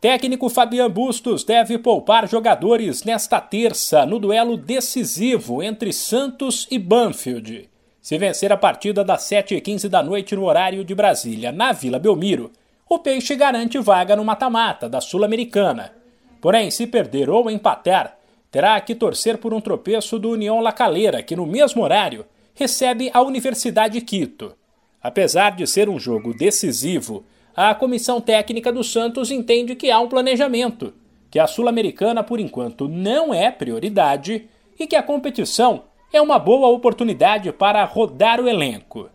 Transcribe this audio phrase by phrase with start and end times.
[0.00, 7.68] Técnico Fabian Bustos deve poupar jogadores nesta terça no duelo decisivo entre Santos e Banfield.
[8.00, 12.52] Se vencer a partida das 7h15 da noite no horário de Brasília, na Vila Belmiro,
[12.88, 15.92] o Peixe garante vaga no mata-mata da Sul-Americana.
[16.40, 18.16] Porém, se perder ou empatar,
[18.52, 22.24] terá que torcer por um tropeço do União La Calera, que no mesmo horário
[22.54, 24.54] recebe a Universidade Quito.
[25.02, 27.24] Apesar de ser um jogo decisivo,
[27.60, 30.94] a comissão técnica do Santos entende que há um planejamento,
[31.28, 35.82] que a Sul-Americana por enquanto não é prioridade e que a competição
[36.12, 39.10] é uma boa oportunidade para rodar o elenco.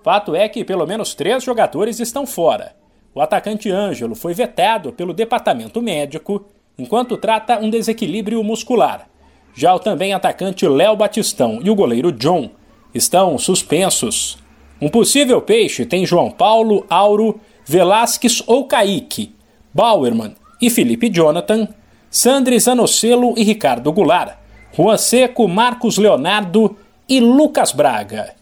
[0.00, 2.76] Fato é que pelo menos três jogadores estão fora.
[3.12, 6.46] O atacante Ângelo foi vetado pelo departamento médico
[6.78, 9.08] enquanto trata um desequilíbrio muscular.
[9.52, 12.50] Já o também atacante Léo Batistão e o goleiro John
[12.94, 14.38] estão suspensos.
[14.80, 19.34] Um possível peixe tem João Paulo, Auro Velasquez ou Kaique,
[19.74, 21.68] Bauerman e Felipe Jonathan,
[22.10, 24.38] Sandri Zanocelo e Ricardo Goulart,
[24.74, 28.34] Juan Seco, Marcos Leonardo e Lucas Braga.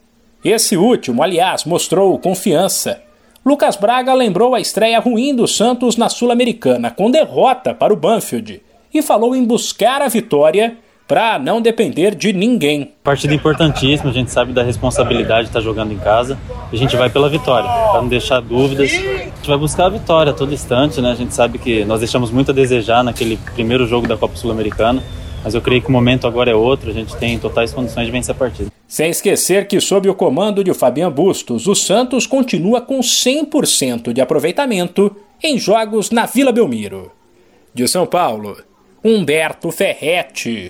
[0.44, 3.02] Esse último, aliás, mostrou confiança.
[3.44, 8.62] Lucas Braga lembrou a estreia ruim do Santos na Sul-Americana, com derrota para o Banfield,
[8.94, 12.92] e falou em buscar a vitória para não depender de ninguém.
[13.02, 16.38] Partida importantíssima, a gente sabe da responsabilidade de estar jogando em casa.
[16.72, 18.90] A gente vai pela vitória, para não deixar dúvidas.
[18.90, 21.12] A gente vai buscar a vitória a todo instante, né?
[21.12, 25.02] A gente sabe que nós deixamos muito a desejar naquele primeiro jogo da Copa Sul-Americana.
[25.44, 28.10] Mas eu creio que o momento agora é outro, a gente tem totais condições de
[28.10, 28.68] vencer a partida.
[28.88, 34.20] Sem esquecer que, sob o comando de Fabian Bustos, o Santos continua com 100% de
[34.20, 37.12] aproveitamento em jogos na Vila Belmiro.
[37.72, 38.56] De São Paulo,
[39.04, 40.64] Humberto Ferretti.